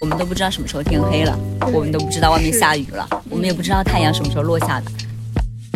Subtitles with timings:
[0.00, 1.36] 我们都不知道什么时候天黑了，
[1.72, 4.90] 我们都不知道外面下雨了，我们也不知道太阳什么时候落下的。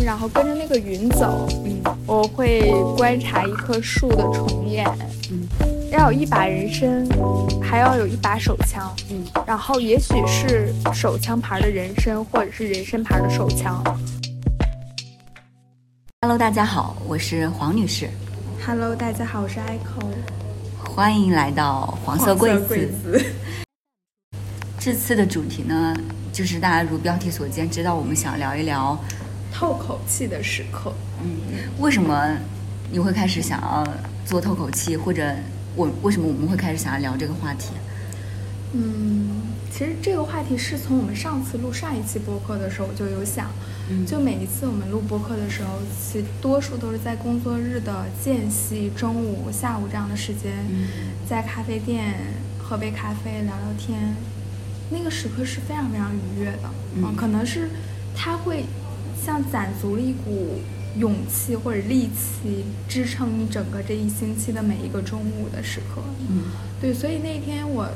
[0.05, 4.87] 然后跟着那个云走，嗯，我会观察一棵树的重演，
[5.29, 5.49] 嗯，
[5.91, 7.05] 要有一把人参，
[7.61, 13.83] 还要有一把手枪，嗯，然后也许是手枪牌的人参，或者是人参牌的手枪。
[16.21, 18.09] Hello，大家好，我是黄女士。
[18.65, 20.07] Hello，大家好，我是 Echo。
[20.79, 22.89] 欢迎来到黄色柜子。
[24.85, 25.97] 这次的主题呢，
[26.33, 28.99] 就是大家如标题所见，知道我们想聊一聊
[29.53, 30.93] 透口气的时刻。
[31.23, 31.31] 嗯，
[31.79, 32.37] 为什么
[32.91, 33.87] 你会开始想要
[34.27, 35.33] 做透口气，或者
[35.77, 37.75] 我为什么我们会开始想要聊这个话题？
[38.73, 39.31] 嗯，
[39.71, 43.53] 其实这个话题是从我们上次录上一期播客的时候我就有想，
[43.89, 50.89] 嗯就每一次我们录播客的时候，其多数都是在工作日的间隙、中午、下午这样的时间，嗯
[51.25, 52.17] 在咖啡店
[52.59, 54.17] 喝杯咖啡聊聊天，
[54.93, 56.71] 那个时刻是非常非常愉悦的。
[56.97, 57.71] 嗯可能是
[58.15, 58.65] 它会
[59.25, 60.61] 像攒足了一股
[60.99, 66.03] 勇气或者力气，支撑你整个这一星期的每一个中午的时刻。
[66.29, 66.43] 嗯
[66.81, 67.89] 对，所以那天我，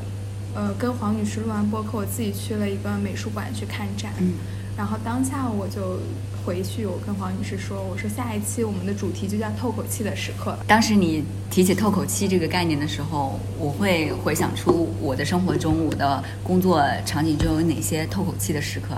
[0.55, 4.33] 呃，跟黄女士录完播客，我自己去了一个美术馆去看展，嗯
[4.77, 6.01] 然后当下我就
[6.47, 10.57] 回去，我跟黄女士说，我说下一期我们的主题就叫透口气的时刻。
[10.69, 18.95] 当时你提起透口气这个概念的时候，我会回想出我的生活中，我的工作场景中有哪些透口气的时刻。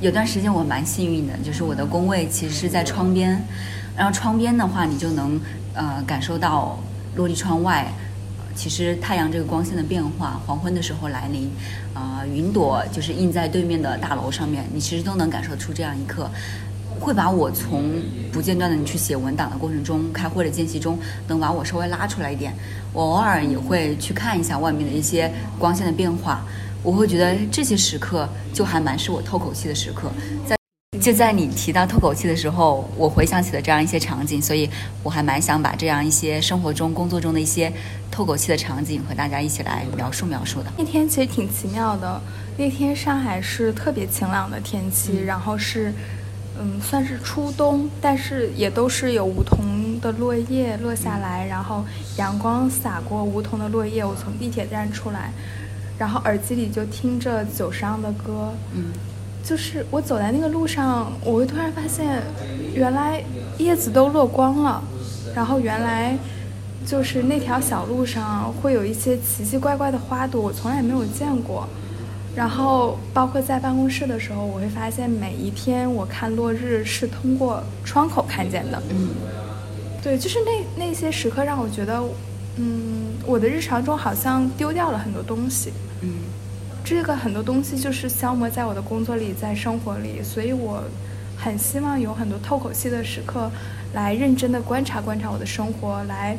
[0.00, 3.40] 有段时间我蛮幸运的，就是我的工位其实是在窗边，
[3.96, 5.40] 然后窗边的话，你就能
[5.74, 6.76] 呃感受到
[7.14, 7.86] 落地窗外，
[8.54, 11.50] 其实太阳这个光线的变化，黄昏的时候来临，
[11.92, 16.30] 啊、云朵就是映在对面的大楼上面，你其实都能感受出这样一刻。
[17.00, 17.90] 会把我从
[18.32, 22.54] 不间断的你去写文档的过程中，开会的间隙中，能把我稍微拉出来一点。
[22.92, 26.46] 我偶尔也会去看一下外面的一些光线的变化，
[26.84, 30.08] 我会觉得这些时刻就还蛮是我透口气的时刻。
[30.46, 30.56] 在
[31.04, 34.66] 就在你提到透口气的时候，我回想起了这样一些场景，所以
[35.02, 37.70] 我还蛮想把这样一些生活中、工作中的一些
[38.10, 40.72] 透口气的场景和大家一起来描述描述的。
[40.78, 42.18] 那天其实挺奇妙的，
[42.56, 45.92] 那天上海是特别晴朗的天气，然后是，
[46.58, 51.84] 嗯，算是初冬，但是也都是有梧桐的落叶落下来，然后
[52.16, 54.02] 阳光洒过梧桐的落叶。
[54.02, 55.30] 我从地铁站出来，
[55.98, 58.84] 然后耳机里就听着久石让的歌，嗯
[59.44, 62.22] 就是我走在那个路上，我会突然发现，
[62.74, 63.22] 原来
[63.58, 64.82] 叶子都落光了，
[65.34, 66.16] 然后原来
[66.86, 71.68] 就是那条小路上会有一些奇奇怪怪的花朵，我从来没有见过。
[72.34, 78.82] 然后包括在办公室的时候，我会发现每一天我看落日是通过窗口看见的。
[78.90, 79.10] 嗯
[80.02, 82.02] 对，就是那那些时刻让我觉得，
[82.56, 85.72] 嗯，我的日常中好像丢掉了很多东西。
[86.00, 86.10] 嗯
[86.84, 90.84] 这个很多东西就是消磨在我的工作里，在生活里，所以我
[91.34, 93.50] 很希望有很多透口气的时刻，
[93.94, 96.36] 来认真的观察观察我的生活，来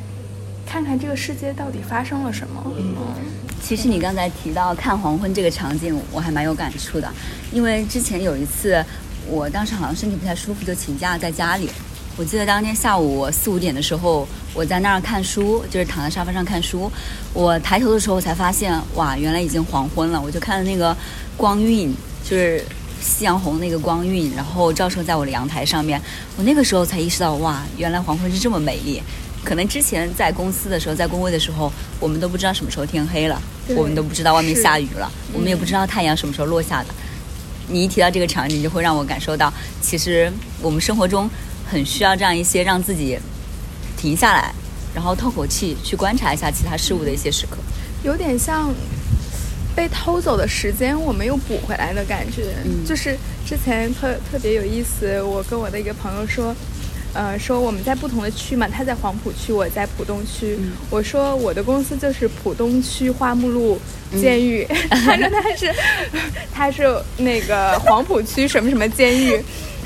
[0.64, 2.64] 看看这个世界到底发生了什么。
[3.60, 7.12] 其实你刚才提到看黄昏这个场景，我还蛮有感触的，
[7.52, 8.86] 因为之前有一次，
[9.28, 11.68] 我当时好像身体不太舒服，就请假在家里。
[12.18, 16.90] 我记得当天下午四五点的时候，我在那儿看书，就是躺在沙发上看书。
[17.34, 20.20] 我抬头的时候才发现，哇，原来已经黄昏了。
[20.20, 20.96] 我就看到那个
[21.36, 21.94] 光晕，
[22.24, 22.64] 就是
[23.02, 26.02] 夕阳红那个光晕，然后照射在我的阳台上面。
[26.38, 29.04] 我那个时候才意识到，哇，原来黄昏是这么美丽。
[29.44, 33.40] 可能之前在公司的时候，在工位的时候，我们都不知道什么时候天黑了，
[33.76, 36.90] 我们都不知道外面下雨了，我们也不知道太阳什么时候落下的。
[37.68, 41.30] 你一提到这个场景，就会让我感受到，其实我们生活中
[41.70, 43.20] 很需要这样一些让自己
[44.06, 44.54] 停下来，
[44.94, 47.58] 然后透口气，去观察一下其他事物的一些时刻。
[48.04, 48.72] 有点像
[49.76, 52.54] 被偷走的时间，我们又补回来的感觉。
[52.66, 53.18] 嗯就是
[53.48, 56.56] 之前特特别有意思，我跟我的一个朋友说。
[57.18, 60.58] 呃，说我们在不同的区嘛，他在黄浦区，我在浦东区。
[60.60, 63.79] 嗯我说我的公司就是浦东区花木路
[64.20, 65.74] 监狱， 他说他是
[66.53, 66.84] 他是
[67.16, 69.41] 那个黄浦区什么什么监狱。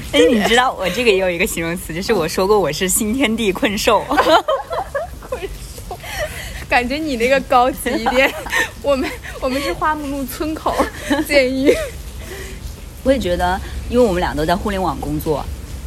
[0.12, 4.04] 哎，你知道我这个也有一个形容词，就是我说过我是新天地困兽。
[5.30, 5.98] 困兽
[6.68, 8.34] 感觉你那个高级一点，
[8.82, 9.08] 我们
[9.40, 10.76] 我们是花木路村口
[11.28, 11.72] 监狱。
[13.04, 15.46] 我也觉得，因为我们俩都在互联网工作，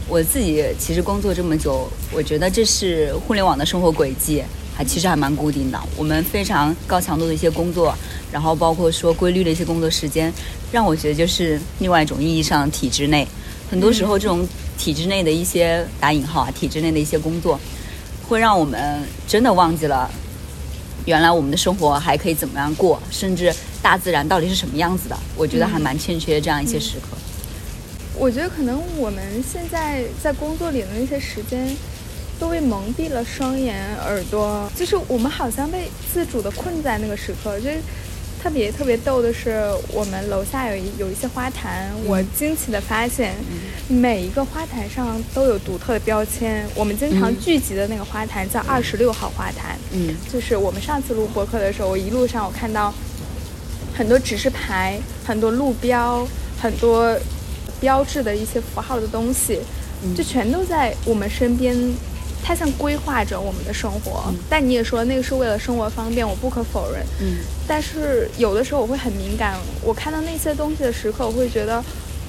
[0.08, 4.44] 我自己其实工作这么久，我觉得这是互联网的生活轨迹，
[4.76, 5.80] 还其实还蛮固定的。
[5.96, 7.92] 我们非常高强度的一些工作，
[8.32, 10.32] 然后包括说规律的一些工作时间，
[10.70, 13.26] 让我觉得就是另外一种意义上体制内。
[13.72, 14.46] 很多时候，这种
[14.76, 17.58] 体制内的一些打引号啊，体制内的一些工作，
[18.28, 20.10] 会让我们真的忘记了
[21.06, 27.16] 原来我们的生活还可以怎么样过，甚至大自然到底是什么样子的，我觉得还蛮欠缺这样一些时刻。
[28.14, 31.74] 我觉得可能我们现在在工作里的那些时间，
[32.38, 37.58] 都被蒙蔽了双眼、耳朵，就是我们好像被自主的困在那个时刻。
[37.58, 37.80] 就是
[38.42, 39.62] 特别特别逗的是，
[39.92, 43.34] 我们楼下有一有一些花坛，我惊奇的发现，
[43.88, 46.66] 每一个花坛上都有独特的标签。
[46.74, 52.92] 我们经常聚集的那个花坛叫二十六号花坛，嗯，就是我们上次录播客的时候，我一路上我看到
[53.94, 56.26] 很多指示牌、很多路标、
[56.60, 57.16] 很多。
[57.80, 59.58] 标志的一些符号的东西，
[60.16, 61.76] 就全都在我们身边，
[62.42, 64.32] 它像规划着我们的生活。
[64.50, 67.04] 但你也说那个是为了生活方便，我不可否认。
[67.20, 67.38] 嗯。
[67.66, 71.82] 但是有的时候我会很敏感，我看到那些东西的时刻，我会觉得，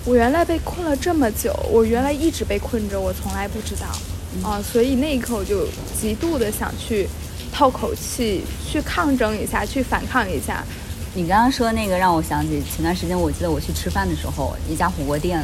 [0.06, 3.88] 我原来被困了这么久，我原来一直被困着，我从来不知道。
[4.48, 5.68] 啊，所以那一刻我就
[6.00, 7.08] 极度的想去
[7.52, 10.64] 透口气，去抗争一下，去反抗一下。
[11.14, 15.44] 你刚刚说那个让我想起前段时间，我记得我去吃饭的时候，一家火锅店，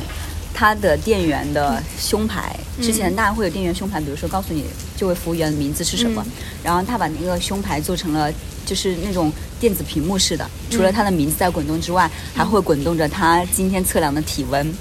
[0.53, 4.63] 它的店员的胸牌，之前大家会有店员胸牌，比如说告诉你
[4.97, 6.25] 这位服务员的名字是什么，
[6.63, 8.31] 然后他把那个胸牌做成了
[8.65, 14.73] 就是那种电子屏幕式的，除了他的名字在滚动之外，还会滚动着他今天测量的体温。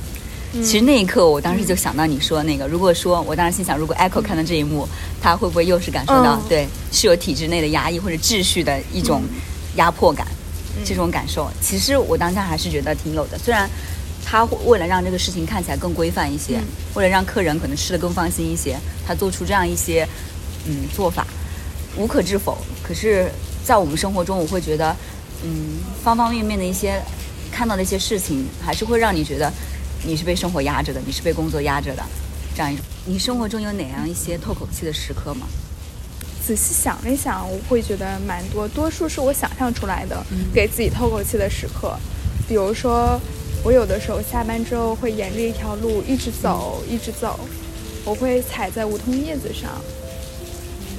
[0.62, 4.88] 其实那一刻，我当时就想到你说那个，如果说我当时心想，如果 Echo 看到这一幕，
[5.20, 9.22] 他会不会又是感受到对是有体制内的压抑或者秩序的一种
[9.76, 10.26] 压迫感？
[10.84, 13.36] 这种感受，其实我当下还是觉得挺有的。
[13.36, 13.68] 虽然
[14.30, 16.60] 他为了让这个事情看起来更规范一些，
[16.92, 20.06] 为了让客人可能吃的更放心一些，他做出这样一些
[20.66, 21.26] 嗯做法，
[21.96, 22.58] 无可置否。
[22.82, 23.30] 可是，
[23.64, 24.94] 在我们生活中，我会觉得，
[25.42, 27.00] 嗯，方方面面的一些
[27.50, 29.50] 看到的一些事情，还是会让你觉得
[30.04, 32.04] 你是被生活压着的，你是被工作压着的。
[32.54, 35.46] 这样一种，你生活中有哪样一些透口气的时刻吗？
[36.46, 40.22] 仔细想了一想，我会觉得蛮多，多数是我想象出来的，
[40.52, 41.98] 给自己透口气的时刻。
[42.46, 43.20] 比如说，
[43.64, 47.38] 我有的时候下班之后会沿着一条路一直走，一直走，
[48.04, 49.70] 我会踩在梧桐叶子上。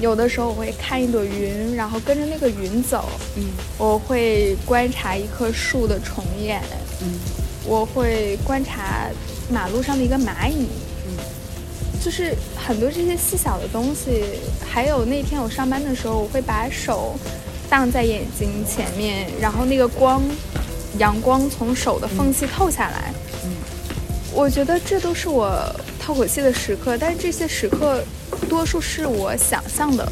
[0.02, 3.10] 有的时候我会看一朵云，然后跟着那个云走。
[3.36, 3.44] 嗯，
[3.78, 6.62] 我会观察一棵树的重演。
[7.02, 7.20] 嗯，
[7.66, 9.10] 我会观察
[9.52, 10.68] 马路上的一个蚂蚁。
[11.08, 11.18] 嗯
[12.02, 14.24] 就是很多这些细小的东西，
[14.66, 17.14] 还有那天我上班的时候，我会把手
[17.70, 20.24] 挡在眼睛前面，然后那个光，
[20.98, 23.14] 阳光从手的缝隙透下来。
[23.44, 23.52] 嗯，
[24.34, 25.60] 我觉得这都是我
[26.00, 28.04] 透口气的时刻，但是这些时刻
[28.50, 30.12] 多数是我想象的，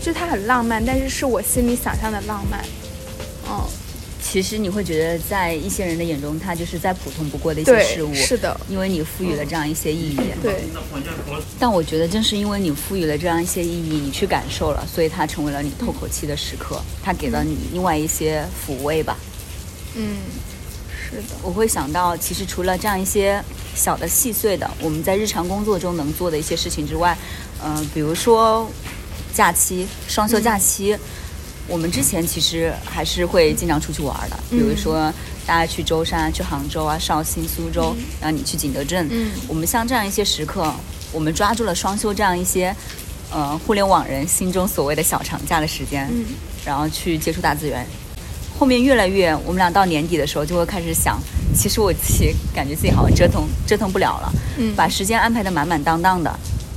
[0.00, 2.64] 就它很浪漫，但是是我心里想象的浪漫。
[3.48, 3.64] 嗯。
[4.24, 10.16] 其实你会觉得，在一些人的眼中，它就是再普通不过的一些事物，是的，因为你赋予了这样一些意义。
[10.40, 10.62] 对。
[11.58, 19.18] 但我觉得，正是因为你赋予了这样一些意义，你去感受了，所以它成为了你透口气的时刻，它给了你另外一些抚慰吧。
[19.20, 19.31] 嗯，
[19.94, 21.34] 是的。
[21.42, 23.42] 我会想到，其实除了这样一些
[23.74, 27.16] 小的细碎的，我们在日常工作中能做的一些事情之外，
[27.64, 28.70] 嗯，比如说
[29.34, 30.96] 假期，双休假期。
[31.68, 35.12] 我们之前其实还是会经常出去玩的，比如说
[35.46, 39.06] 大家去舟山、去杭州啊、绍兴、苏州，然后你去景德镇。
[39.08, 40.74] 嗯，我们像这样一些时刻，
[41.12, 42.74] 我们抓住了双休这样一些，
[43.30, 46.10] 呃，互联网人心中所谓的小长假的时间，
[46.64, 47.86] 然后去接触大自然。
[48.58, 51.20] 后面越来越，我们俩到年底的时候就会开始想，
[51.54, 56.32] 其实我自己感觉自己好像折腾折腾不了了，嗯，把时间安排的满满当当的。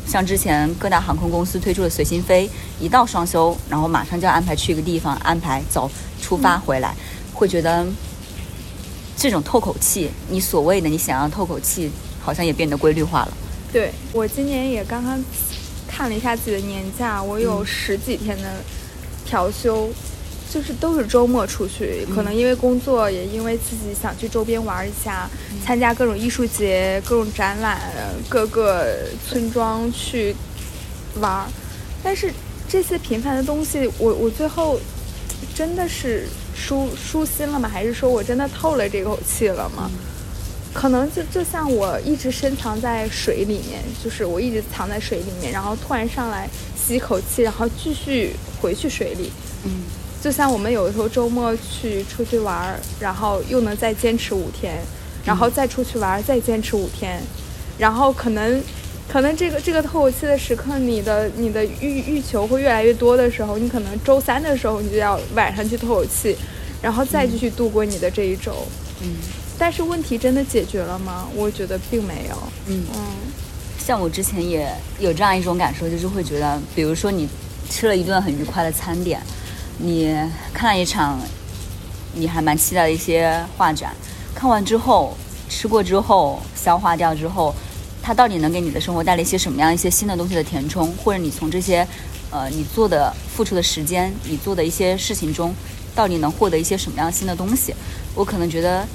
[0.08, 5.90] 像之前各大航空公司推出的随心飞，一到双休，然后马上就要安排去一个地方，安排走
[6.22, 6.96] 出发回来，
[7.34, 7.86] 会觉得
[9.18, 11.92] 这种透口气，你所谓的你想要透口气，
[12.22, 13.34] 好像也变得规律化了。
[13.74, 15.24] 对我今年也刚刚
[15.88, 18.64] 看了一下自己的年假，我有十几天的
[19.26, 19.90] 调休。
[20.52, 25.30] 就是都是周末出去，可能因为工作，也因为自己想去周边玩一下，
[25.66, 27.82] 参加各种艺术节、各种展览、
[28.30, 28.88] 各个
[29.28, 30.36] 村庄去
[31.20, 31.46] 玩。
[32.02, 32.32] 但是
[32.70, 34.80] 这些平凡的东西，我我最后
[35.54, 37.68] 真的是舒舒心了吗？
[37.68, 39.90] 还是说我真的透了这口气了吗？
[40.74, 49.32] 可能就就像我一直深藏在水里面，就是我一直藏在水里面，然后突然上来吸一口气，然后继续回去水里。
[49.64, 49.72] 嗯。
[50.26, 54.80] 就像我们有的时候周末去出去玩，然后又能再坚持五天，
[55.24, 57.22] 然后再出去玩，再坚持五天，
[57.78, 58.60] 然后可能，
[59.08, 66.36] 可能这个这个透口气的时刻，你的你的欲欲求会越来越多的时候，你可能周三的时候你就要晚上去透口气，
[66.82, 68.52] 然后再继续度过你的这一周。
[69.04, 69.18] 嗯。
[69.60, 71.28] 但是问题真的解决了吗？
[71.36, 72.36] 我觉得并没有。
[72.66, 73.00] 嗯嗯。
[73.78, 74.68] 像我之前也
[74.98, 77.30] 有这样一种感受，就是会觉得，比如说你
[77.70, 79.22] 吃了一顿很愉快的餐点。
[79.78, 80.16] 你
[80.54, 81.20] 看了一场
[82.14, 83.94] 你还蛮期待的一些画展，
[84.34, 85.16] 看完之后，
[85.50, 87.54] 吃过之后，消化掉之后，
[88.02, 91.86] 它到底能给你的生活带来一些什么样一些新的东西的填充，或者你从这些
[92.32, 95.54] 呃你做的付出的时间，你做的一些事情中，
[95.94, 97.76] 到底能获得一些什么样新的东西？
[98.16, 98.88] 我可能觉得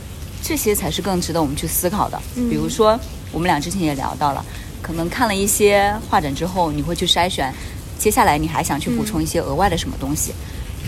[0.42, 2.18] 这些才是更值得我们去思考的。
[2.34, 2.98] 比如说，
[3.32, 4.42] 我们俩之前也聊到了，
[4.80, 7.52] 可能看了一些画展之后，你会去筛选，
[7.98, 10.32] 接下来你还想去补充一些额外的什么东西。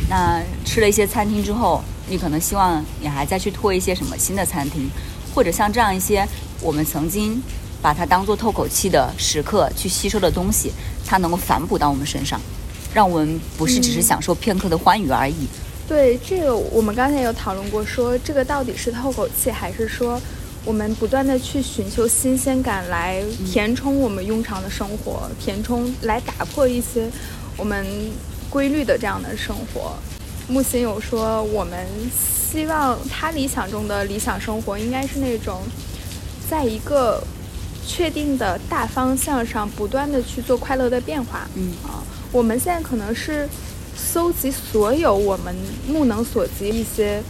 [0.08, 4.90] 那吃了一些餐厅之后，你可能希望你还再去拓一些什么新的餐厅，
[5.34, 6.26] 或者像这样一些
[6.60, 7.40] 我们曾经
[7.80, 10.72] 把它当做透口气的时刻去吸收的东西，
[11.06, 12.40] 它能够反哺到我们身上，
[12.92, 15.46] 让我们不是只是享受片刻的欢愉而已。
[15.88, 20.20] 对这个，我们刚才有讨论过，说这个到底是透口气，还是说
[20.64, 27.08] 我们不断的去寻求新鲜感来填充我们庸常的生活，填充来打破一些
[27.56, 27.86] 我们。
[28.52, 29.94] 规律的这样的生活，
[30.46, 35.62] 木心有说，我们希望他理想中的理想生活应该是那种，
[36.50, 37.24] 在一个
[37.86, 41.48] 确定的大方向上不断的去做快乐的变化。
[41.54, 43.48] 嗯啊，我们现在可能是
[43.96, 45.56] 搜集所有我们
[45.88, 47.22] 目能所及一些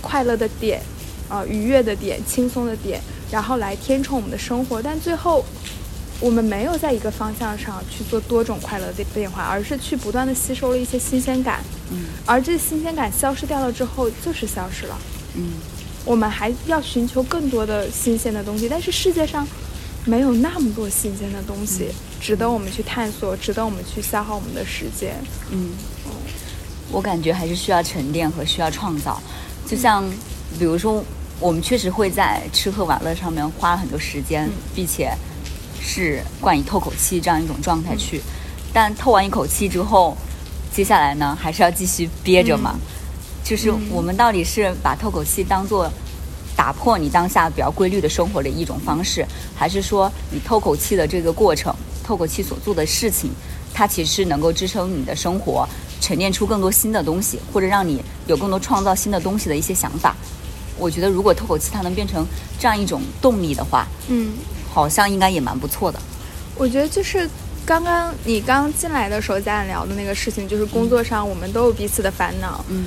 [0.00, 0.80] 快乐的点，
[1.28, 2.98] 啊，愉悦的点，轻松的点，
[3.30, 5.44] 然后来填充我们的生活，但最后。
[6.22, 11.58] 我们没有在一个方向上去做多种快乐的变化，而是去不断的吸收了一些新鲜感。
[11.90, 14.96] 嗯，而这新鲜感消失掉了之后，就是消失了。
[15.34, 15.54] 嗯，
[16.04, 19.44] 我们还要寻求更多的新鲜的东西，但是世界上
[20.04, 21.88] 没有那么多新鲜的东西
[22.20, 25.16] 值得我们去探索，值得我们去消耗我们的时间。
[25.50, 25.70] 嗯，
[26.92, 29.20] 我感觉还是需要沉淀和需要创造。
[29.66, 30.08] 就像，
[30.56, 31.04] 比如说，
[31.40, 35.12] 我们确实会在吃喝玩乐上面花很多时间，并且。
[35.84, 38.22] 是惯以透口气这样一种状态去，
[38.72, 40.16] 但透完一口气之后，
[40.72, 42.76] 接下来呢还是要继续憋着嘛？
[43.42, 45.90] 就是我们到底是把透口气当做
[46.56, 51.74] 打破你当下比较规律的生活的一种方式，还是说你透口气的这个过程，
[52.04, 53.30] 透口气所做的事情，
[53.74, 55.68] 它其实能够支撑你的生活，
[56.00, 60.14] 沉淀出更多新的东西，或者让你有更多创造新的东西的一些想法？
[60.78, 62.24] 我觉得如果透口气它能变成
[62.58, 64.32] 这样一种动力的话，嗯。
[64.72, 65.98] 好像应该也蛮不错的。
[66.56, 67.28] 我觉得就是
[67.64, 72.86] 刚刚你刚进来的时候，咱俩聊的那个事情，就是工作上我们都有彼此的烦恼，嗯，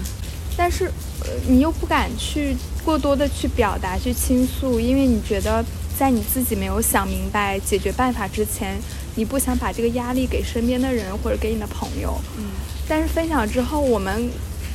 [0.58, 0.86] 但是
[1.22, 5.63] 呃，你又不敢去过多的去表达、去倾诉，因为你觉得
[5.98, 8.77] 在你自己没有想明白解决办法之前，
[9.15, 12.46] 你不想把这个压力给身边的人或者给你的朋友，嗯。
[12.88, 14.30] 但是分享之后，我们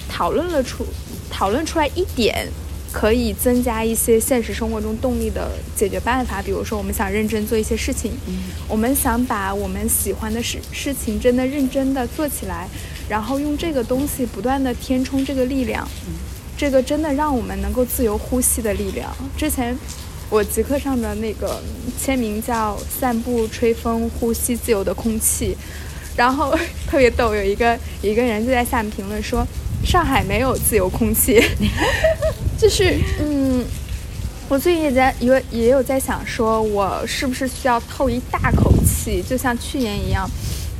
[0.08, 0.84] 讨论了出
[1.30, 2.48] 讨论出来一点。
[2.92, 8.12] 可以增加一些现实生活中动力的解决办法，比如说，我们想认真做一些事情，
[8.68, 12.68] 我们想把我们喜欢的事事情真的认真的做起来，
[13.08, 15.88] 然后用这个东西不断的填充这个力量，
[16.58, 19.08] 这个真的让我们能够自由呼吸的力量。
[19.36, 19.76] 之前
[20.28, 21.62] 我极客上的那个
[21.96, 25.56] 签名叫“散步、吹风、呼吸自由的空气”，
[26.16, 26.52] 然后
[26.90, 29.46] 特别逗，有一个一个人就在下面评论说。
[29.84, 31.42] 上海没有自由空气，
[32.58, 33.64] 就是嗯，
[34.48, 40.28] 我最近也在也也有在想，说我是不是需要透一大口气，就像去年一样，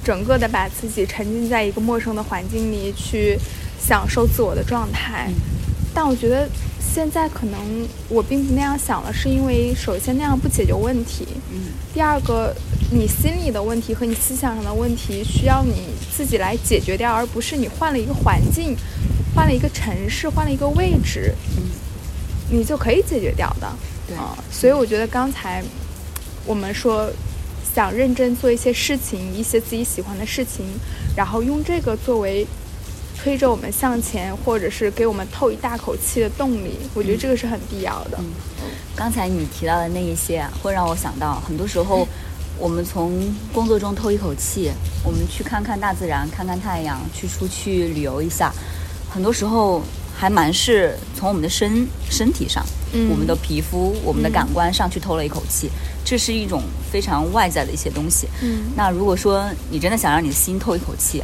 [0.05, 3.39] 整个的把自己沉浸在一个陌生的环境里去
[3.81, 5.29] 享受自我的状态。
[5.93, 6.49] 但我觉得
[6.81, 7.61] 现在可能
[8.09, 11.61] 我并不那样想了，是因为首先那样不解决问题，嗯，
[11.95, 12.55] 第二个。
[12.93, 18.77] 你心里的问题和你思想上的问题需要你自己来解决掉，而不是你换了一个环境，
[19.33, 21.71] 换了一个城市，换了一个位置，嗯，
[22.51, 23.73] 你就可以解决掉的。
[24.09, 25.63] 对啊，所以我觉得刚才
[26.45, 27.09] 我们说
[27.73, 30.67] 想认真做一些事情，一些自己喜欢的事情，
[31.15, 32.45] 然后用这个作为
[33.23, 38.19] 推着我们向前，或者是给我们透一大口气的动力，我觉得这个是很必要的。
[38.19, 38.27] 嗯，
[38.97, 42.07] 刚才你提到的那一些，会让我想到很多时候。
[42.59, 44.71] 我们从工作中透一口气，
[45.03, 48.53] 我们去看看大自然，看看太阳，去出去旅游一下。
[49.09, 49.81] 很多时候
[50.15, 52.63] 还蛮是从我们的身身体上，
[53.11, 55.71] 我们的皮肤、我们的感官上去透了一口气。
[56.05, 56.63] 这是一种
[56.93, 58.29] 非常外在的一些东西。
[58.43, 61.23] 嗯，那如果说你真的想让你的心透一口气，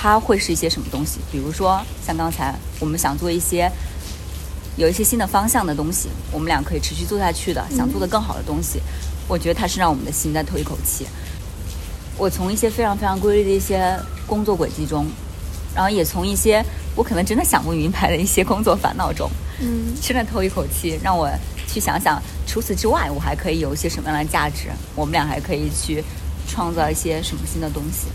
[0.00, 1.18] 它会是一些什么东西？
[1.28, 3.68] 比如说像刚才我们想做一些
[4.76, 8.80] 有一些新的方向的东西，我们俩可以持续做下去的，想做的更好的东西。
[9.26, 11.04] 我觉得它是让我们的心在透一口气。
[12.16, 15.04] 我从一些非常非常规律的一些工作轨迹中，
[15.74, 16.64] 然后也从一些
[16.94, 19.28] 我可能真的想不明白的一些工作烦恼中，
[19.58, 21.28] 嗯，真的透一口气，让我
[21.66, 24.68] 去想想，除此之外，我还可以有一些什么样的价值？
[24.94, 26.04] 我们俩还可以去
[26.46, 28.06] 创造一些什么新的东西？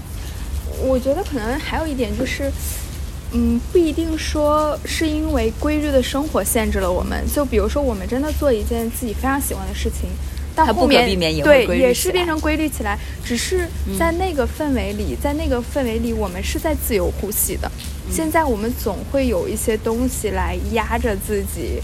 [0.81, 2.51] 我觉得可能还有一点就是，
[3.33, 7.23] 嗯，不一定说是因为规律的生活限制了我们。
[7.33, 10.09] 就比如说，我们真的做一件自己非常喜欢的事情，
[10.55, 11.07] 到后面
[11.43, 12.97] 对也是变成规律起来。
[13.25, 17.71] 只是在那个氛围里，在那个氛围里，我们是在自由呼吸的。
[18.11, 21.81] 现在我们总会有一些东西来压着自己，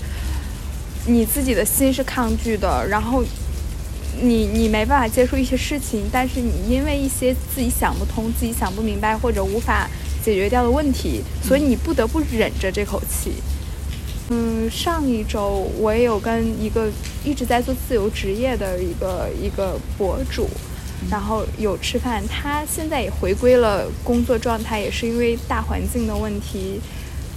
[1.07, 3.23] 你自己的心是抗拒的，然后
[4.21, 9.89] 你你没办法接受一些事情，但是你因为一些自己想不通、自己想不明白或者无法。
[10.21, 13.35] 解决掉的问题，所以你不得不忍着这口气。
[14.29, 16.89] 嗯，上一周我也有跟一个
[17.23, 20.49] 一直在做自由职业的一个一个博主，
[21.09, 22.21] 然后有吃饭。
[22.27, 26.81] 他现在也回归了工作状态，也是因为大环境的问题，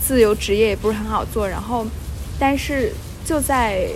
[0.05, 1.49] 自由职业也不是很好做。
[1.49, 1.87] 然后，
[2.37, 2.93] 但是
[3.25, 3.87] 就在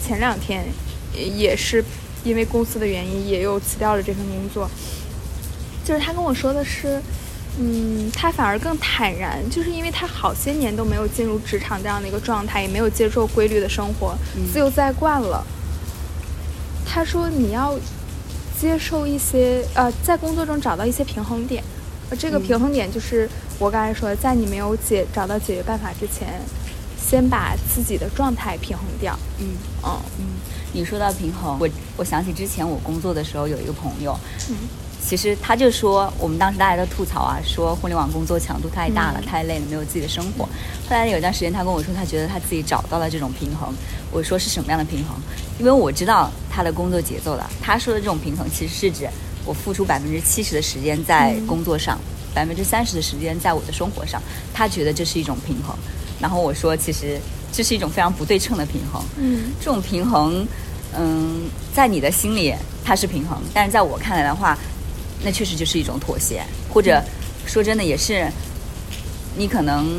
[0.00, 0.64] 前两天，
[1.12, 1.84] 也是
[2.24, 4.68] 因为公司的原因，也又辞掉了这份工作。
[5.84, 7.00] 就是他跟我说的是。
[7.56, 14.12] 嗯，他反而更坦然，就是因为他好些年都没有进入职场这样的一个状态，也没有接受规律的生活，
[14.52, 15.46] 自由在惯了。
[16.84, 17.78] 他说：“你要
[18.60, 21.62] 接受一些呃，在工作中找到一些平衡点，
[22.10, 26.40] 呃，这个平衡点就是我刚才说的，在你没有解找到解决办法之前，
[27.00, 29.46] 先把自己的状态平衡掉。”嗯
[29.80, 30.26] 哦嗯，
[30.74, 34.18] 你说到平衡，我我想起之前我工作的时候有一个朋友。
[34.50, 34.56] 嗯。
[35.06, 40.46] 其实他就说，我们当时大家都吐槽啊，说互联网工作强度太大了，太累了，没有自己的生活。
[40.46, 40.50] 后
[40.88, 43.70] 来有一段时间，他跟我说，他觉得他自己找到了这种平衡。
[44.10, 45.14] 我说是什么样的平衡？
[45.58, 47.48] 因为我知道他的工作节奏了。
[47.60, 49.06] 他说的这种平衡，其实是指
[49.44, 51.98] 我付出百分之七十的时间在工作上，
[52.34, 54.18] 百分之三十的时间在我的生活上。
[54.54, 55.76] 他觉得这是一种平衡。
[56.18, 57.20] 然后我说，其实
[57.54, 59.00] 这是一种非常不对称的平衡。
[59.16, 60.46] 嗯，这种平衡，
[60.98, 61.42] 嗯，
[61.72, 62.52] 在你的心里
[62.84, 64.58] 它是平衡，但是在我看来的话。
[65.26, 67.02] 那确实就是一种妥协，或者
[67.46, 68.30] 说真的也是，
[69.38, 69.98] 你可能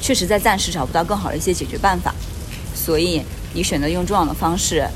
[0.00, 2.14] 确实在暂时找不到更好的一些解决办法，
[2.72, 3.20] 所以
[3.52, 4.86] 你选择用这样的方式，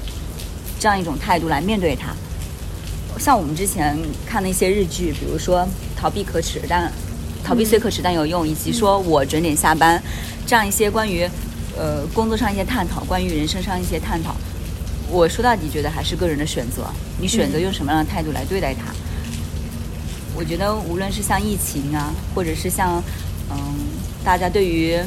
[0.79, 2.15] 这样一种态度来面对它。
[3.19, 6.93] 像我们之前看的一些日剧，比如说逃避可耻，但
[7.43, 10.01] 逃避虽可耻但有用，以及说我准点下班，
[10.47, 11.29] 这样一些关于
[11.77, 14.35] 呃工作上一些探讨，关于人生上一些探讨，
[15.11, 16.87] 我说到底觉得还是个人的选择，
[17.21, 18.93] 你选择用什么样的态度来对待它。
[20.37, 23.03] 我觉得无论是像疫情啊，或者是像，
[23.51, 23.57] 嗯，
[24.25, 24.99] 大家对于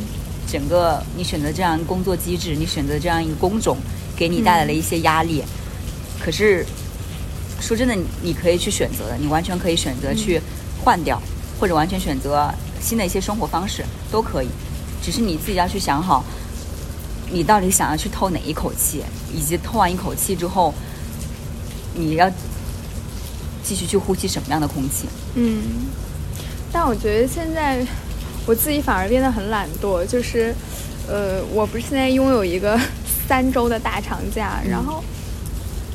[0.49, 3.77] 整个你选择这样工作机制，你选择这样一个工种，
[4.15, 5.43] 给你带来了一些压力。
[6.19, 6.65] 可是
[7.59, 10.41] 说真的，你可以去选择的，你完全可以选择去
[10.81, 11.21] 换掉，
[11.59, 12.49] 或者完全选择
[12.79, 14.47] 新的一些生活方式都可以。
[15.03, 16.23] 只是你自己要去想好，
[17.31, 20.73] 你到底想要去透哪一口气，以及透完一口气之后，
[21.93, 22.31] 你要。
[23.63, 25.09] 继续去呼吸什么样的空气？
[25.35, 25.61] 嗯，
[26.71, 27.85] 但我觉得现在
[28.45, 30.05] 我自己反而变得很懒惰。
[30.05, 30.55] 就是，
[31.05, 32.79] 呃，我不是现在拥有一个
[33.27, 35.03] 三周的大长假，然后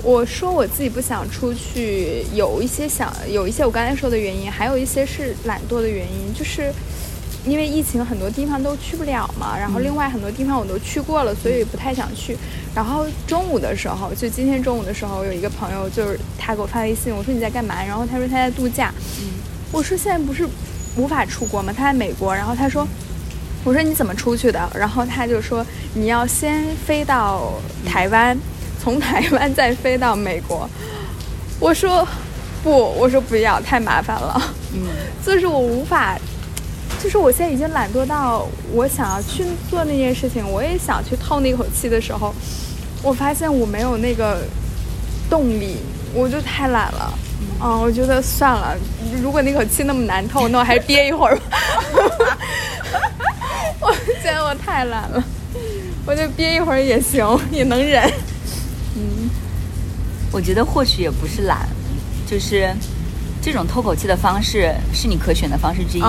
[0.03, 6.71] 我说我自己不想出去，有一些想，有一些我刚才说的原因，还有一些是懒惰的原因，就是。
[7.45, 12.37] 因为疫情很多地方都去不了嘛，然后另外很多地方我都去过了，所以不太想去。
[12.73, 17.83] 然后中午的时候，就今天中午的时候，有一个朋友就是他给我发微信，我说你在干嘛？
[17.85, 18.95] 然后他说他在度假。
[19.21, 19.27] 嗯，
[19.73, 20.47] 我说现在不是
[20.97, 21.75] 无法出国吗？
[21.77, 22.33] 他在美国。
[22.33, 22.87] 然后他说，
[23.65, 24.71] 我说你怎么出去的？
[24.73, 27.53] 然后他就说你要先飞到
[27.85, 28.39] 台湾，
[28.81, 30.71] 从台湾再飞到美国。
[31.59, 32.07] 我说
[32.63, 34.41] 不，我说不要，太麻烦了。
[34.75, 34.87] 嗯，
[35.27, 36.17] 就是我无法。
[37.03, 42.33] 就是我现在已经懒惰到我想要去做那件事情，我也想去透那口气的时候，
[43.03, 44.43] 我发现我没有那个
[45.29, 45.79] 动力，
[46.15, 47.13] 我就太懒了。
[47.61, 48.77] 嗯，我觉得算了，
[49.21, 51.43] 如果那口气那么难透，那我还是憋一会儿吧。
[53.81, 55.23] 我觉得我太懒了，
[56.07, 58.09] 我就憋一会儿也行，也能忍。
[58.95, 59.29] 嗯，
[60.31, 61.69] 我觉得或许也不是懒，
[62.31, 62.73] 就是。
[63.43, 66.03] 这种透口气的方式是你可选的方式之一，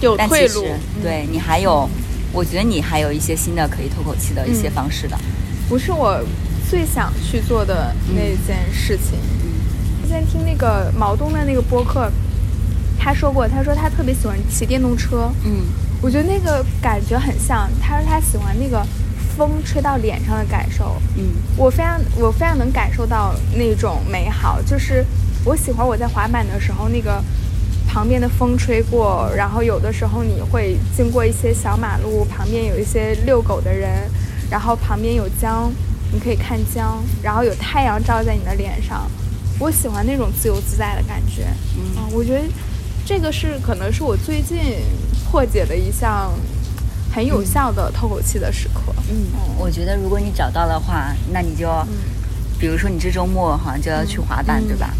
[0.00, 0.66] 有退路。
[1.00, 1.88] 对你还有，
[2.32, 5.16] 我觉得你还有一些新的可以透口气的一些方式的。
[5.68, 6.20] 不是我
[6.68, 9.16] 最想去做的那件事情。
[10.02, 12.10] 之前听那个毛东的那个播客，
[12.98, 15.30] 他说过，他说他特别喜欢骑电动车。
[15.44, 15.62] 嗯，
[16.02, 17.70] 我觉得那个感觉很像。
[17.80, 18.84] 他说他喜欢那个
[19.36, 21.00] 风吹到脸上的感受。
[21.16, 25.06] 嗯，我非常我非常能感受到那种美好，就是。
[25.44, 27.22] 我喜欢我在滑板的时候，那个
[27.88, 34.08] 旁边的风吹过，然后有的时候你会经过一些小马路，旁边有一些遛狗的人，
[34.50, 35.72] 然后旁边有江，
[36.12, 39.10] 你可以看江，然后有太阳照在你的脸上。
[39.58, 41.46] 我喜欢那种自由自在的感觉。
[41.76, 42.44] 嗯，我觉得
[43.04, 44.58] 这个是可能是我最近
[45.30, 46.32] 破解的一项
[47.12, 48.94] 很有效的透口气的时刻。
[49.10, 49.26] 嗯，
[49.58, 51.68] 我觉得如果你找到的话，那你就，
[52.58, 54.94] 比如说你这周末好像就要去滑板，对吧？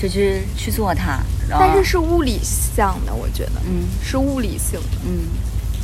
[0.00, 1.20] 就去去做它。
[1.50, 5.26] 但是是物理向的，我觉得，嗯，是物理性的，嗯，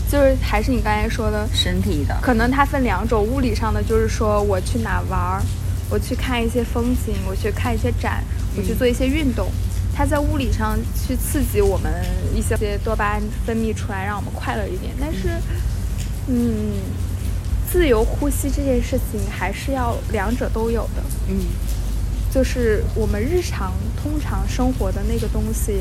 [0.09, 5.42] 就是还是你刚才说的身体的，可能它分两种，物理上的就是说我去哪玩儿，
[5.90, 8.22] 我去看一些风景，我去看一些展，
[8.57, 9.50] 我去做一些运动，
[9.92, 11.92] 它在物理上去刺激我们
[12.33, 14.94] 一些多巴胺分泌出来，让我们快乐一点。
[15.00, 15.31] 但是，
[16.29, 16.74] 嗯，
[17.68, 21.40] 自由呼吸这件事情还是要两者都有的，嗯。
[22.37, 25.81] 就是我们日常通常生活的那个东西，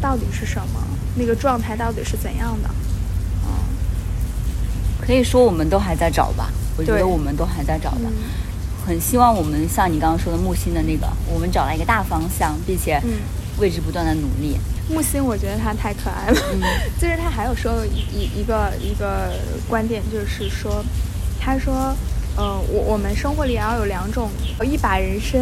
[0.00, 0.82] 到底是什么？
[1.14, 2.68] 那个状态到底是怎样的？
[3.44, 3.46] 嗯，
[5.00, 6.50] 可以说我们都还在找吧。
[6.76, 8.10] 我觉得我们都还在找的。
[8.84, 13.00] 很希望我们像你刚刚说的木星的那个，我们找了一个大方向，并且
[13.60, 14.58] 为之不断的努力。
[14.90, 16.40] 木星，我觉得他太可爱了。
[17.00, 19.32] 就是他还有说一一个一个
[19.68, 20.84] 观点，就是说，
[21.40, 21.96] 他说，
[22.36, 24.28] 嗯，我我们生活里要有两种，
[24.64, 25.40] 一把人参。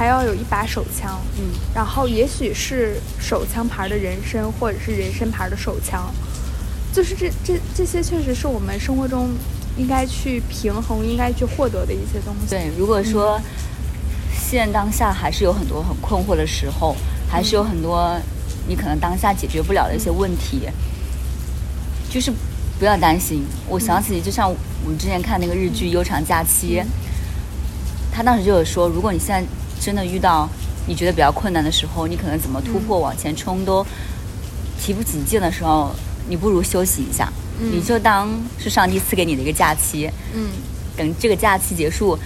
[0.00, 6.10] 还要有一把手枪，嗯，然后也许是手枪牌的人参，或者是人参牌的手枪，
[6.90, 9.28] 就是这这这些确实是我们生活中
[9.76, 12.48] 应该去平衡、应该去获得的一些东西。
[12.48, 13.38] 对，如果说
[14.34, 16.96] 现当下还是有很多很困惑的时候，
[17.28, 18.18] 还是有很多
[18.66, 20.62] 你可能当下解决不了的一些问题，
[22.08, 22.32] 就是
[22.78, 23.44] 不要担心。
[23.68, 26.80] 我想起就像我们之前看那个日剧《悠长假期》，
[28.10, 29.44] 他当时就有说，如果你现在
[29.80, 30.48] 真的遇到
[30.86, 33.84] 你觉得比较困难的时候，你可能怎么突破往前冲都
[34.80, 35.90] 提不起劲的时候，
[36.28, 40.10] 你不如休息一下，你就当是上帝赐给你的一个假期。
[40.34, 40.50] 嗯，
[40.96, 42.18] 等这个假期结束，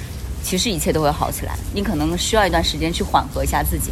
[0.42, 1.56] 其实一切都会好起来。
[1.72, 3.90] 你可能需要一段时间去缓和一下自己。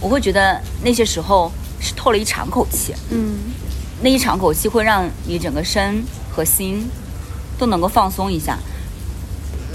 [0.00, 2.94] 我会觉得那些时候是透了一场口气。
[3.10, 3.36] 嗯，
[4.00, 6.88] 那一场口气会让你整个身和心
[7.58, 8.58] 都能够放松一下。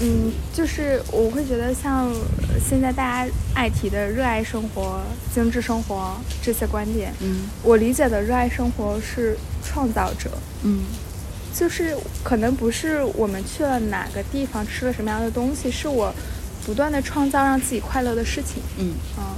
[0.00, 2.12] 嗯，就是我会觉得像
[2.68, 5.00] 现在大家爱提的热爱生活、
[5.32, 10.30] 精致生活这些观点，嗯，我理解的热爱生活是创造者，
[10.62, 10.82] 嗯，
[11.54, 16.12] 就是可能不是我们去了哪个地方吃了什么样的东西，是我
[16.66, 19.36] 不断的创造让自己快乐的事情，嗯，啊，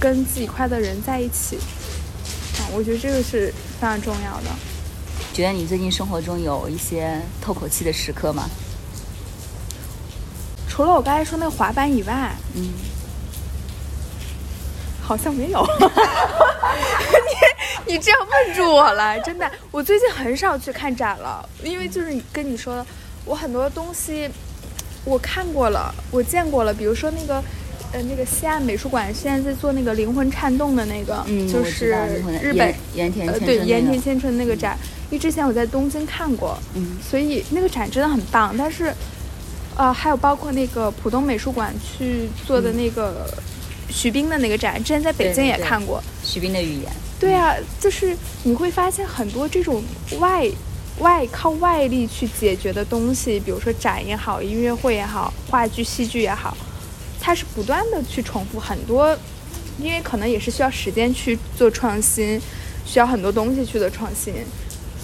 [0.00, 1.56] 跟自己快乐的人在一起，
[2.58, 4.50] 啊，我觉得这个是非常重要的。
[5.32, 8.48] 觉得你最近生活中有一些透口气的时刻吗？
[10.68, 12.70] 除了我刚才说那个滑板以外，嗯，
[15.00, 15.64] 好像没有。
[17.86, 19.50] 你你这样问住我了，真的。
[19.70, 22.84] 我最近很少去看展了，因为就是跟你说的，
[23.24, 24.28] 我很多东西
[25.04, 26.74] 我看过了，我见过了。
[26.74, 27.42] 比如说那个
[27.92, 31.90] 呃那个西岸美术馆现在在做那个灵魂颤动的那个，就是
[32.42, 34.76] 日本盐田呃对盐田千春那个展，
[35.10, 38.92] 因为之前我在东京看过，嗯，所以那个展真的很棒，但是。
[39.76, 43.28] 呃，还有包括那个浦东美术馆去做的那个
[43.90, 46.02] 徐冰的那个展，之前在北京也看过。
[46.24, 46.90] 徐冰的语言。
[47.20, 49.82] 对啊，就是你会发现很多这种
[50.18, 50.46] 外
[50.98, 56.56] 外靠外力去解决的东西，比如说展也好，音乐会也好，话剧、戏剧也好，
[57.20, 59.16] 它是不断的去重复很多，
[59.78, 62.40] 因为可能也是需要时间去做创新，
[62.84, 64.34] 需要很多东西去做创新。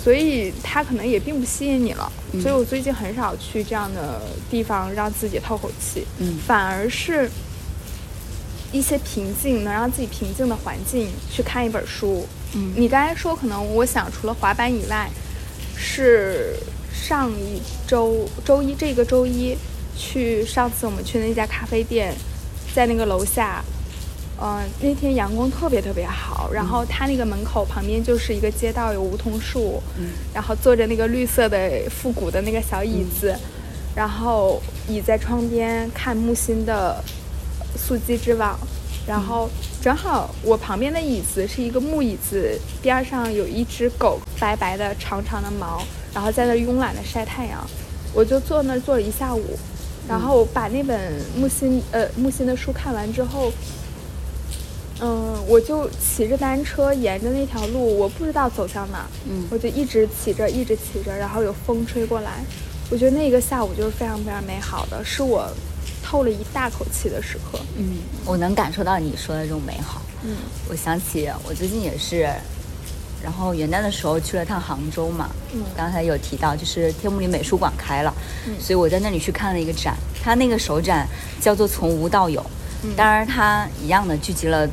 [0.02, 2.10] 所以它可能也并不吸引你了，
[2.42, 7.30] 所以我最近很少去这样的地方让自己透口气，嗯，反而是
[8.72, 15.08] 一些平静能让自己平静的环境去看一本书，嗯，你刚才说可能我想除了滑板以外，
[15.76, 16.56] 是
[16.92, 19.56] 上一周周一这个周一
[19.96, 22.12] 去上次我们去那家咖啡店，
[22.74, 23.62] 在那个楼下。
[24.40, 33.32] 嗯，那天阳光特别特别好，然后他那个门口旁边就是一个街道，有梧桐树，嗯，然后坐着那个绿色的复古的那个小椅子，
[33.94, 37.00] 然后倚在窗边看木心的
[37.76, 38.58] 素鸡之网，
[39.06, 39.48] 然后
[39.80, 45.80] 正好我旁边的椅子是一个木椅子，边上有一只狗，白白的长长的毛，
[46.12, 47.64] 然后在那慵懒的晒太阳，
[48.12, 49.56] 我就坐那儿坐了一下午，
[50.08, 53.52] 然后把那本木心呃木心的书看完之后。
[55.04, 62.44] 嗯，我就骑着单车沿着那条路，我不知道走向哪，嗯，我就一直骑着，一直骑着，然后有风吹过来，
[62.88, 65.50] 我觉得那个下午就是非常非常美好的，是我
[66.04, 67.58] 透了一大口气的时刻。
[67.76, 70.00] 嗯，我能感受到你说的这种美好。
[70.22, 70.36] 嗯，
[70.68, 72.28] 我想起我最近也是，
[73.20, 78.14] 然后元旦的时候去了趟杭州嘛，嗯，刚才有提到就是天目里美术馆开了，
[78.46, 81.08] 嗯，所以我在那里去看了一个展，它那个首展
[81.40, 82.40] 叫做从无到有，
[82.84, 84.64] 嗯，当然它一样的聚集了。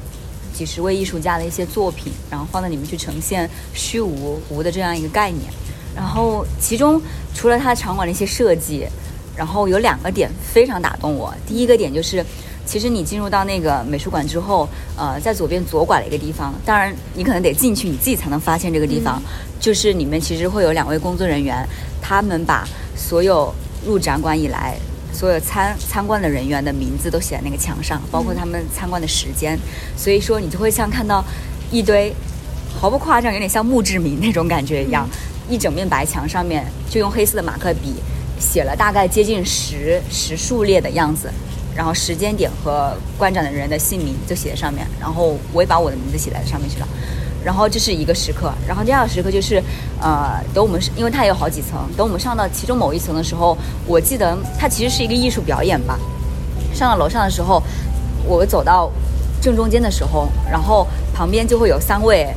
[0.53, 5.51] 几十位艺术家的一些作品，然后放在里面去呈现虚无无的这样一个概念。
[5.95, 7.01] 然后其中
[7.33, 8.87] 除了它场馆的一些设计，
[9.35, 11.33] 然后有两个点非常打动我。
[11.47, 12.23] 第一个点就是，
[12.65, 19.21] 其实你进入到那个美术馆之后，呃，在左边左拐的一个地方，当然你可能得进去你自己才能发现这个地方，
[19.59, 21.67] 就是里面其实会有两位工作人员，
[22.01, 23.53] 他们把所有
[23.85, 24.77] 入展馆以来。
[25.11, 29.57] 所有参参观的人员的名字都写在那个墙上，包括他们参观的时间，
[29.97, 31.23] 所以说你就会像看到
[31.71, 32.13] 一堆
[32.79, 35.07] 毫不夸张，有点像墓志铭那种感觉一样，
[35.49, 37.95] 一整面白墙上面就用黑色的马克笔
[38.39, 41.29] 写了大概接近十十数列的样子，
[41.75, 46.87] 然后时间点和观展的人的姓名就写在上面，然后我也把我的名字写在上面去了。
[47.43, 49.63] 然后这是一个时刻，然后第二个时刻就是，
[50.01, 55.97] 呃，等我们因为它有好几层，等我们上到其中某一层的时候，我记得它其实是一个艺术表演吧。
[56.73, 57.63] 上到楼上的时候，
[58.25, 58.91] 我走到
[59.41, 62.27] 正中间的时候，然后旁边就会有三位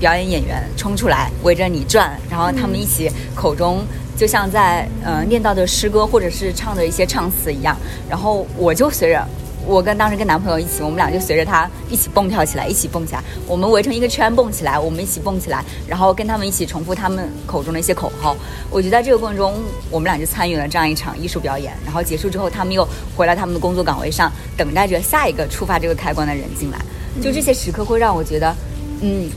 [0.00, 3.84] 表演演员冲出来围着你转，然后他们一起口中
[4.16, 7.76] 就像在呃念叨的诗歌或者是唱的一些唱词一样，
[8.08, 9.26] 然后我就随着。
[9.66, 13.22] 我跟当时跟男朋友一起，我们俩就随着他一起蹦跳起来，一起蹦起来。
[13.48, 18.36] 我们围成一个圈蹦起来，我们一起蹦起来，然后跟他们一起重复他们口中的一些口号。
[18.70, 19.54] 我觉得在这个过程中，
[19.90, 21.76] 我们俩就参与了这样一场艺术表演。
[21.84, 26.78] 然后结束之后，他们又回来他们的工作岗位上，等待着下一个触发这个开关的人进来。
[27.20, 28.54] 就这些时刻会让我觉得，
[29.00, 29.28] 嗯，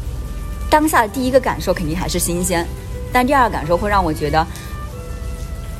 [0.70, 2.64] 当下的第一个感受肯定还是新鲜，
[3.12, 4.46] 但第二个感受会让我觉得，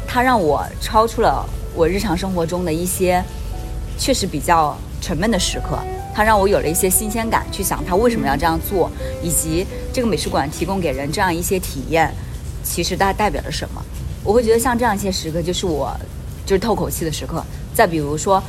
[0.08, 3.24] 它让我超出了我日常生活中的一些。
[4.00, 5.78] 确实比较沉闷的时刻，
[6.16, 8.90] 它让我有了一些新鲜感，去想它为什么要这样做，
[9.22, 12.12] 以及这个美术馆提供给人这样一些体验，
[12.64, 13.84] 其实它代表着什么？
[14.24, 15.96] 我会觉得像这样一些时刻，就是我
[16.46, 17.44] 就是透口气的时刻。
[17.74, 18.42] 再比如说，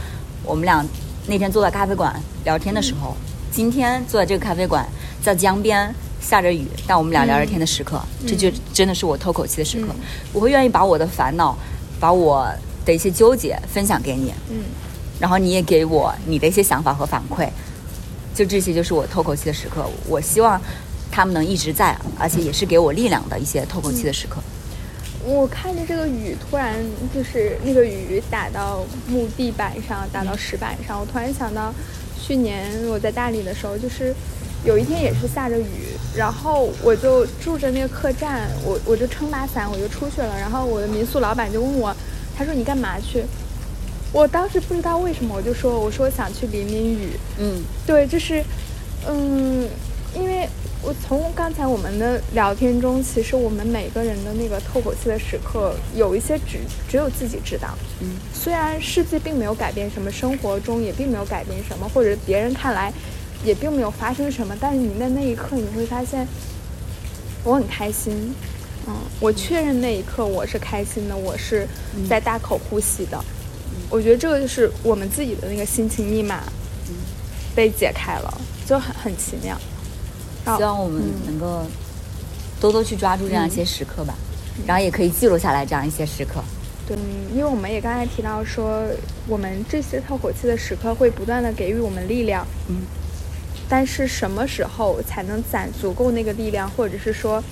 [0.44, 0.86] 我们俩
[1.26, 3.14] 那天坐在咖啡馆聊天的时候，
[3.50, 4.86] 今天坐在这个咖啡馆，
[5.22, 9.88] 在江边下着雨，但我们俩聊着天的时刻，这就真的是我透口气的时刻。
[10.32, 11.56] 我会愿意把我的烦恼，
[11.98, 12.48] 把我
[12.84, 14.32] 的一些纠结分享给你。
[14.48, 14.62] 嗯。
[15.20, 17.46] 然后你也给我你的一些想法和反馈，
[18.34, 19.86] 就这些就是我透口气的时刻。
[20.08, 20.60] 我希望
[21.12, 24.40] 他们能一直在，而且也是给我力量的一些透口气的时刻。
[25.22, 26.74] 我看着这个雨，突然
[27.14, 31.74] 就是那个雨打到木地板上，打到石板上，我突然想到
[32.18, 34.14] 去年我在大理的时候，就是
[34.64, 41.94] 有一天也是下着雨，然后我就住着那个客栈，我我就撑把伞我就出去了，然后我的民宿老板就问我，
[42.34, 43.22] 他说你干嘛去？
[44.12, 47.10] 我当时不知道为什么，我就说，我说我想去淋淋雨。
[47.38, 48.42] 嗯，对，就是，
[49.06, 49.68] 嗯，
[50.16, 50.48] 因为
[50.82, 57.68] 我从刚才我们的聊天中，其实我们每个人的那个透口气的时刻，有一些只只有自己知道。
[58.00, 62.92] 嗯，虽然世界并没有改变什么，生活中也并没有改变什么，或者别人看来
[63.44, 66.26] 也并没有发生什么，但是你的那一刻，你会发现
[67.44, 68.34] 我很开心。
[68.88, 71.64] 嗯，我确认那一刻我是开心的，我是
[72.08, 73.24] 在大口呼吸的。
[73.90, 76.44] 我觉得这个就是我们自己的那个心情密码，
[77.56, 79.58] 被解开了，就很很奇妙。
[80.56, 81.66] 希望我们能够
[82.60, 84.14] 多多去抓住这样一些时刻吧，
[84.64, 86.40] 然后也可以记录下来这样一些时刻。
[86.86, 86.96] 对，
[87.34, 88.82] 因为我们也刚才提到说，
[89.26, 92.46] 我们这些透口气的时刻会不断的给予我们力量。
[92.68, 92.82] 嗯。
[93.68, 97.42] 但是什么时候才能攒足够那个力量，或者是说？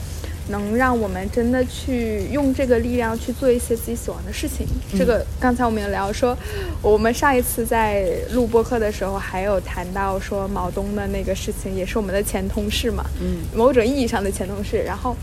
[0.49, 4.67] 能让我们真的去用这个力量去做一些自己喜欢的事情。
[4.97, 6.37] 这个刚才我们也聊说，
[6.83, 14.83] 我们上一次在录播客的时候，还有谈到说毛东的那个事情，也是我们的前同事嘛，嗯，某种意义上的前同事。
[14.85, 15.17] 然后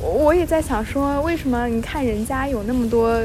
[0.00, 3.18] 我也在想说，为什么你看人家有那么多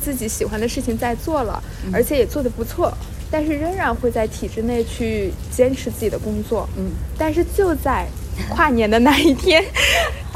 [0.00, 2.92] 自己喜欢的事情在做了，而且也做得不错，
[3.30, 6.68] 但是仍然会在体制内去坚持自己的工作。
[6.76, 8.06] 嗯，但是就在。
[8.50, 9.64] 跨年的那一天，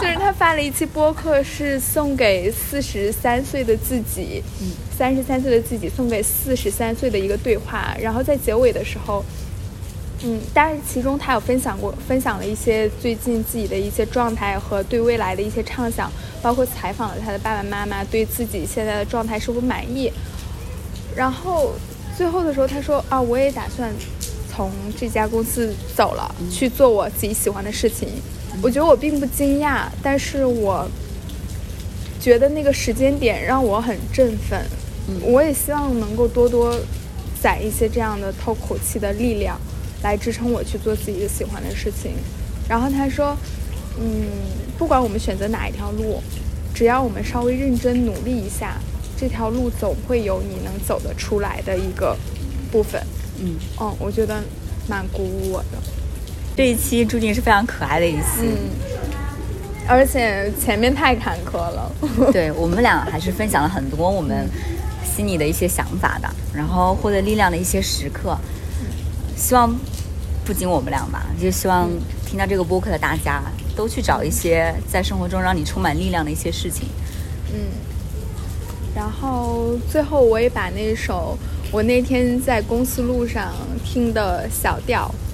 [0.01, 4.43] 就是他发了一期播客，是送给四十三岁的自己，
[4.97, 7.95] 三十三岁的自己送给四十三岁的一个对话。
[8.01, 9.23] 然后在结尾的时候，
[10.23, 16.11] 嗯，但是其中他有分享过，分享了一些最近自己的一些状态和对未来的一些畅想，
[16.41, 20.11] 包括采访了他的爸爸妈妈，对自己现在的状态是否满意。
[21.15, 21.73] 然后
[22.17, 23.93] 最后的时候，他说：“啊，我也打算。”
[24.53, 28.09] 从这家公司走了，去做我自己喜欢的事情。
[28.63, 30.89] 我觉得我并不惊讶，但是我
[32.21, 34.61] 觉得那个时间点让我很振奋。
[35.09, 36.79] 嗯我也希望能够多多
[37.43, 39.59] 攒一些这样的透口气的力量，
[40.03, 42.13] 来支撑我去做自己喜欢的事情。
[42.69, 43.37] 然后他说
[43.99, 44.27] ：“嗯，
[44.79, 46.23] 不管我们选择哪一条路，
[46.73, 48.77] 只要我们稍微认真努力一下，
[49.19, 52.17] 这条路总会有你能走得出来的一个
[52.71, 53.03] 部分。”
[53.43, 54.41] 嗯，哦，我觉得
[54.87, 55.79] 蛮鼓舞我的。
[56.61, 58.43] 这一期注定是非常可爱的一期。
[58.43, 58.69] 嗯，
[59.89, 61.91] 而且前面太坎坷了。
[62.31, 64.47] 对我们俩还是分享了很多我们
[65.03, 68.37] 心里的一些想法的，然后获得力量的一些时刻。
[69.35, 69.75] 希望
[70.45, 71.89] 不仅我们俩吧，就希望
[72.27, 73.41] 听到这个播客的大家
[73.75, 76.89] 都去找一些在生活中让你充满力量的一些事情。
[77.55, 77.59] 嗯，
[78.95, 81.39] 然后最后我也把那首
[81.73, 83.51] 我那天在公司路上
[83.83, 85.30] 听的小调，嗯，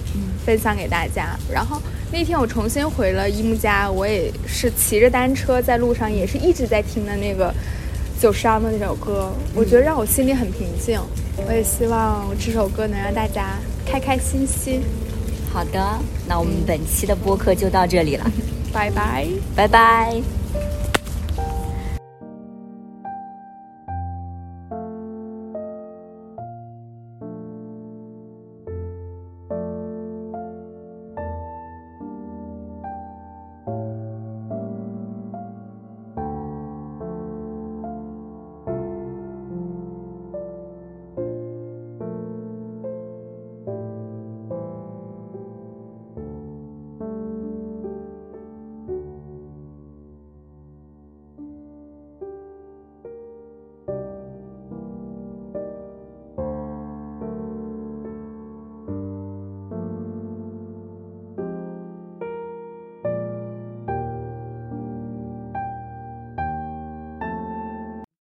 [0.46, 1.36] 分享给大家。
[1.52, 1.82] 然后
[2.12, 7.52] 那天我重新回了一木家，我也是骑着单车在路上，也是一直在听的那个
[8.20, 10.98] 九十二的那首歌，我觉得让我心里很平静。
[11.46, 14.80] 我也希望这首歌能让大家开开心心。
[15.52, 18.30] 好的，那我们本期的播客就到这里了，
[18.72, 20.35] 拜拜，拜拜。